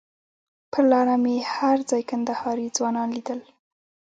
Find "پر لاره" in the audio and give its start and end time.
0.71-1.15